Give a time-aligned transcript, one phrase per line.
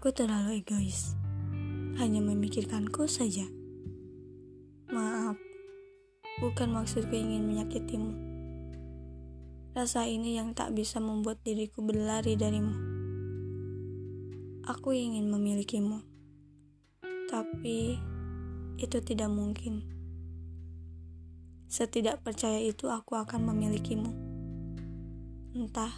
[0.00, 1.12] Aku terlalu egois,
[2.00, 3.44] hanya memikirkanku saja.
[4.88, 5.36] Maaf,
[6.40, 8.08] bukan maksudku ingin menyakitimu.
[9.76, 12.72] Rasa ini yang tak bisa membuat diriku berlari darimu.
[14.72, 16.00] Aku ingin memilikimu,
[17.28, 18.00] tapi
[18.80, 19.84] itu tidak mungkin.
[21.68, 24.08] Setidak percaya itu aku akan memilikimu.
[25.52, 25.92] Entah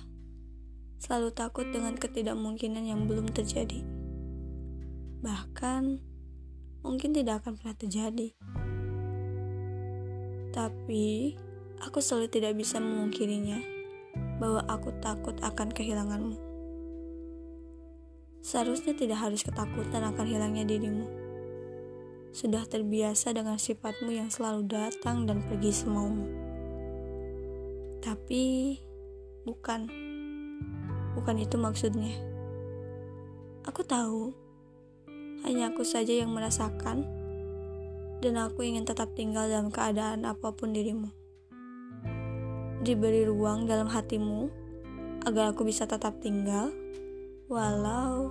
[1.02, 3.83] selalu takut dengan ketidakmungkinan yang belum terjadi.
[5.19, 5.98] Bahkan,
[6.87, 8.30] mungkin tidak akan pernah terjadi.
[10.55, 11.34] Tapi,
[11.83, 13.59] aku selalu tidak bisa memungkirinya
[14.38, 16.38] bahwa aku takut akan kehilanganmu.
[18.46, 21.10] Seharusnya tidak harus ketakutan akan hilangnya dirimu.
[22.30, 26.30] Sudah terbiasa dengan sifatmu yang selalu datang dan pergi semaumu.
[27.98, 28.79] Tapi,
[29.43, 30.12] bukan.
[31.13, 32.16] Bukan itu maksudnya.
[33.68, 34.32] Aku tahu,
[35.45, 37.07] hanya aku saja yang merasakan,
[38.23, 41.10] dan aku ingin tetap tinggal dalam keadaan apa pun dirimu.
[42.82, 44.51] Diberi ruang dalam hatimu
[45.27, 46.74] agar aku bisa tetap tinggal,
[47.47, 48.30] walau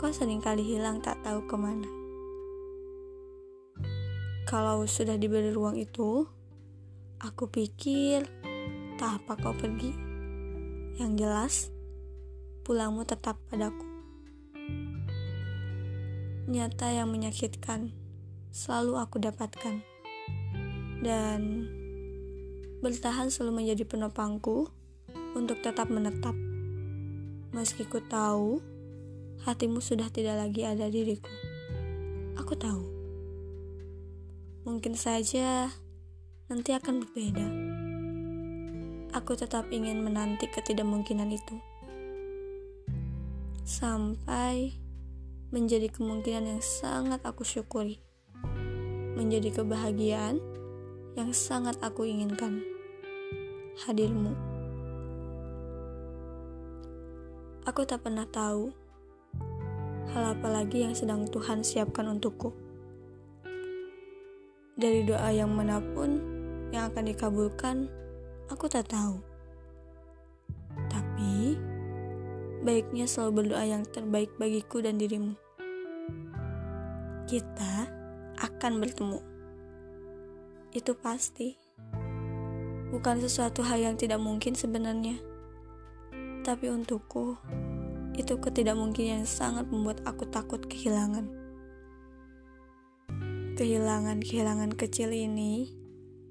[0.00, 1.88] kau sering kali hilang tak tahu ke mana.
[4.48, 6.26] Kalau sudah diberi ruang itu,
[7.22, 8.26] aku pikir
[8.98, 10.09] tak apa kau pergi.
[11.00, 11.54] Yang jelas,
[12.60, 13.88] pulangmu tetap padaku.
[16.44, 17.88] Nyata yang menyakitkan
[18.52, 19.80] selalu aku dapatkan.
[21.00, 21.40] Dan
[22.84, 24.68] bertahan selalu menjadi penopangku
[25.32, 26.36] untuk tetap menetap.
[27.56, 28.60] Meski ku tahu
[29.48, 31.32] hatimu sudah tidak lagi ada diriku.
[32.36, 32.84] Aku tahu.
[34.68, 35.72] Mungkin saja
[36.52, 37.79] nanti akan berbeda
[39.10, 41.56] aku tetap ingin menanti ketidakmungkinan itu.
[43.66, 44.74] Sampai
[45.50, 47.98] menjadi kemungkinan yang sangat aku syukuri.
[49.18, 50.38] Menjadi kebahagiaan
[51.18, 52.62] yang sangat aku inginkan.
[53.86, 54.34] Hadirmu.
[57.66, 58.72] Aku tak pernah tahu
[60.10, 62.50] hal apa lagi yang sedang Tuhan siapkan untukku.
[64.80, 66.18] Dari doa yang mana pun
[66.72, 67.86] yang akan dikabulkan,
[68.50, 69.22] Aku tak tahu.
[70.90, 71.54] Tapi,
[72.66, 75.38] baiknya selalu berdoa yang terbaik bagiku dan dirimu.
[77.30, 77.86] Kita
[78.42, 79.22] akan bertemu.
[80.74, 81.54] Itu pasti.
[82.90, 85.22] Bukan sesuatu hal yang tidak mungkin sebenarnya.
[86.42, 87.38] Tapi untukku,
[88.18, 91.30] itu ketidakmungkinan yang sangat membuat aku takut kehilangan.
[93.54, 95.70] Kehilangan-kehilangan kecil ini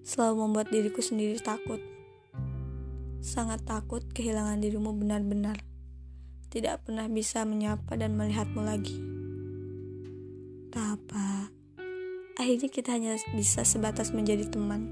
[0.04, 1.80] selalu membuat diriku sendiri takut
[3.20, 5.60] sangat takut kehilangan dirimu benar-benar.
[6.50, 8.98] Tidak pernah bisa menyapa dan melihatmu lagi.
[10.74, 11.52] Tak apa,
[12.40, 14.88] akhirnya kita hanya bisa sebatas menjadi teman.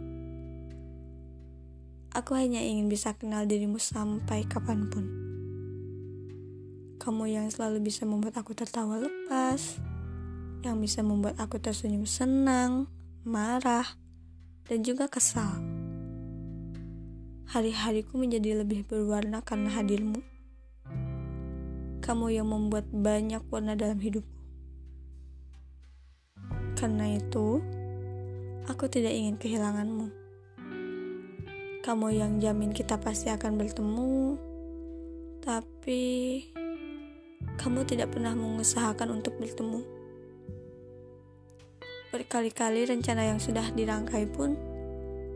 [2.13, 5.05] Aku hanya ingin bisa kenal dirimu sampai kapan pun.
[6.97, 9.77] Kamu yang selalu bisa membuat aku tertawa lepas,
[10.65, 12.89] yang bisa membuat aku tersenyum senang,
[13.21, 13.85] marah,
[14.65, 15.76] dan juga kesal
[17.47, 20.19] hari-hariku menjadi lebih berwarna karena hadirmu.
[22.03, 24.35] Kamu yang membuat banyak warna dalam hidupku.
[26.75, 27.63] Karena itu,
[28.67, 30.11] aku tidak ingin kehilanganmu.
[31.87, 34.35] Kamu yang jamin kita pasti akan bertemu,
[35.39, 36.03] tapi
[37.55, 39.87] kamu tidak pernah mengusahakan untuk bertemu.
[42.11, 44.59] Berkali-kali rencana yang sudah dirangkai pun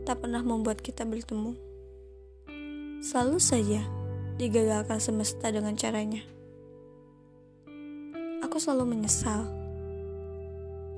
[0.03, 1.70] tak pernah membuat kita bertemu
[3.01, 3.81] selalu saja
[4.37, 6.21] digagalkan semesta dengan caranya.
[8.45, 9.49] Aku selalu menyesal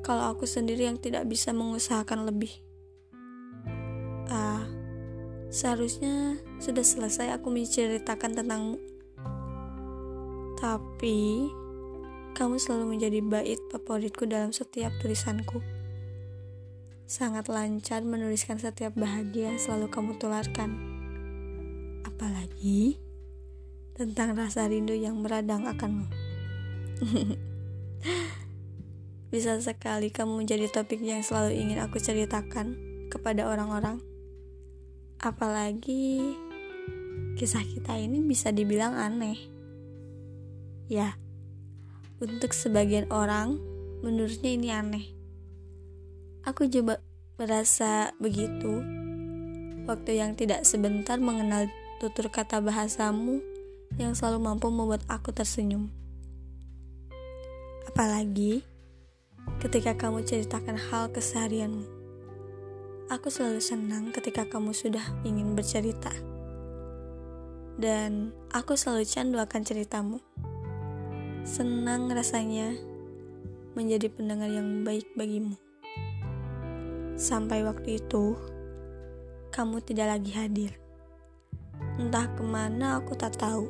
[0.03, 2.51] kalau aku sendiri yang tidak bisa mengusahakan lebih.
[4.27, 4.67] Ah,
[5.47, 8.79] seharusnya sudah selesai aku menceritakan tentangmu.
[10.59, 11.47] Tapi,
[12.35, 15.63] kamu selalu menjadi bait favoritku dalam setiap tulisanku.
[17.07, 20.92] Sangat lancar menuliskan setiap bahagia yang selalu kamu tularkan
[22.23, 22.95] apalagi
[23.99, 26.07] tentang rasa rindu yang meradang akanmu.
[29.35, 32.79] Bisa sekali kamu menjadi topik yang selalu ingin aku ceritakan
[33.11, 33.99] kepada orang-orang.
[35.19, 36.31] Apalagi
[37.35, 39.35] kisah kita ini bisa dibilang aneh.
[40.87, 41.19] Ya,
[42.23, 43.59] untuk sebagian orang
[43.99, 45.05] menurutnya ini aneh.
[46.47, 47.03] Aku coba
[47.35, 48.79] merasa begitu
[49.91, 51.67] waktu yang tidak sebentar mengenal
[52.03, 53.39] tutur kata bahasamu
[53.95, 55.87] yang selalu mampu membuat aku tersenyum.
[57.87, 58.59] Apalagi
[59.63, 61.87] ketika kamu ceritakan hal keseharianmu.
[63.07, 66.11] Aku selalu senang ketika kamu sudah ingin bercerita.
[67.79, 70.19] Dan aku selalu candu akan ceritamu.
[71.47, 72.75] Senang rasanya
[73.79, 75.55] menjadi pendengar yang baik bagimu.
[77.15, 78.35] Sampai waktu itu,
[79.55, 80.82] kamu tidak lagi hadir.
[82.01, 83.69] Entah ke mana aku tak tahu.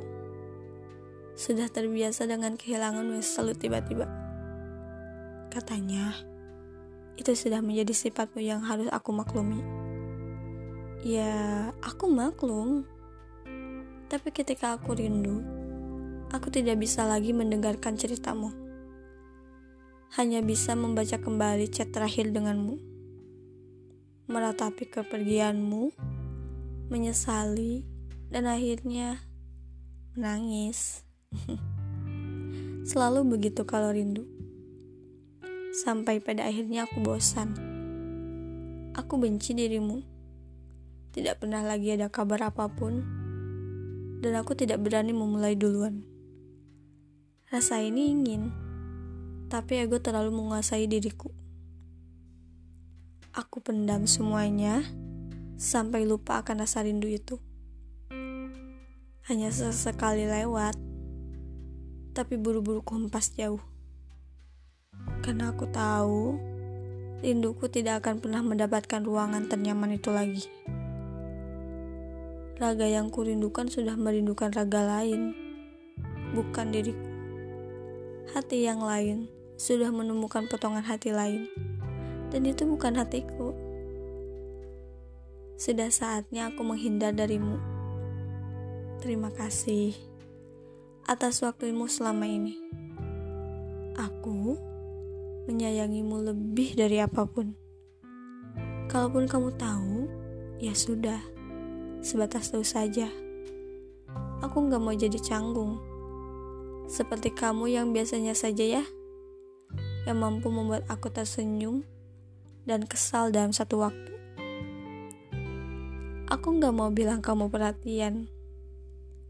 [1.35, 4.07] Sudah terbiasa dengan kehilangan selalu tiba-tiba.
[5.51, 6.15] Katanya,
[7.19, 9.59] itu sudah menjadi sifatmu yang harus aku maklumi.
[11.03, 12.87] Ya, aku maklum.
[14.07, 15.43] Tapi ketika aku rindu,
[16.31, 18.55] aku tidak bisa lagi mendengarkan ceritamu.
[20.15, 22.79] Hanya bisa membaca kembali chat terakhir denganmu.
[24.31, 25.91] Meratapi kepergianmu,
[26.87, 27.92] menyesali,
[28.33, 29.21] dan akhirnya
[30.17, 31.05] menangis.
[32.89, 34.25] Selalu begitu kalau rindu.
[35.85, 37.53] Sampai pada akhirnya aku bosan.
[38.97, 40.01] Aku benci dirimu.
[41.13, 43.05] Tidak pernah lagi ada kabar apa pun.
[44.17, 46.01] Dan aku tidak berani memulai duluan.
[47.53, 48.49] Rasa ini ingin,
[49.45, 51.29] tapi ego terlalu menguasai diriku.
[53.29, 54.81] Aku pendam semuanya
[55.53, 57.37] sampai lupa akan rasa rindu itu
[59.23, 60.75] hanya sesekali lewat,
[62.11, 63.63] tapi buru-buru kompas jauh.
[65.23, 66.35] Karena aku tahu,
[67.23, 70.43] rinduku tidak akan pernah mendapatkan ruangan ternyaman itu lagi.
[72.59, 75.31] Raga yang kurindukan sudah merindukan raga lain,
[76.35, 77.07] bukan diriku.
[78.35, 81.47] Hati yang lain sudah menemukan potongan hati lain,
[82.27, 83.55] dan itu bukan hatiku.
[85.55, 87.72] Sudah saatnya aku menghindar darimu
[89.03, 89.99] Terima kasih
[91.03, 92.55] atas waktumu selama ini.
[93.99, 94.55] Aku
[95.43, 97.51] menyayangimu lebih dari apa pun.
[98.87, 100.07] Kalaupun kamu tahu,
[100.63, 101.19] ya sudah,
[101.99, 103.11] sebatas tahu saja.
[104.39, 105.83] Aku nggak mau jadi canggung,
[106.87, 108.83] seperti kamu yang biasanya saja ya,
[110.07, 111.83] yang mampu membuat aku tersenyum
[112.63, 114.15] dan kesal dalam satu waktu.
[116.31, 118.31] Aku nggak mau bilang kamu perhatian,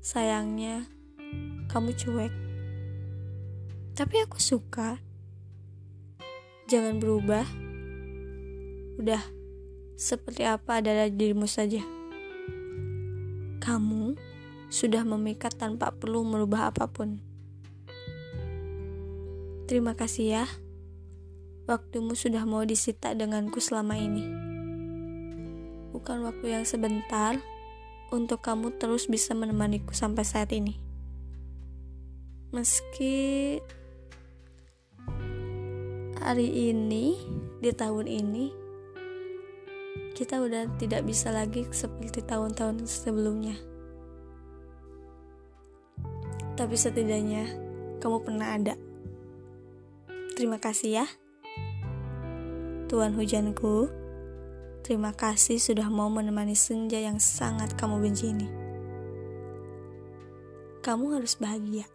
[0.04, 0.84] Sayangnya,
[1.72, 2.34] kamu cuek.
[3.96, 5.00] Tapi aku suka.
[6.68, 7.48] Jangan berubah.
[9.00, 9.24] Udah,
[9.96, 11.80] seperti apa adalah dirimu saja.
[13.64, 14.20] Kamu
[14.68, 17.24] sudah memikat tanpa perlu merubah apa pun.
[19.72, 20.46] Terima kasih ya.
[21.64, 24.28] Waktumu sudah mau disita denganku selama ini.
[25.96, 27.40] Bukan waktu yang sebentar,
[28.14, 30.78] untuk kamu terus bisa menemaniku sampai saat ini.
[32.54, 33.58] Meski
[36.22, 37.18] hari ini,
[37.58, 38.54] di tahun ini,
[40.14, 43.58] kita udah tidak bisa lagi seperti tahun-tahun sebelumnya.
[46.54, 47.50] Tapi setidaknya
[47.98, 48.78] kamu pernah ada.
[50.38, 51.06] Terima kasih ya.
[52.94, 54.03] Tuhan hujanku.
[54.84, 58.48] Terima kasih sudah mau menemani senja yang sangat kamu benci ini.
[60.84, 61.88] Kamu harus bahagia.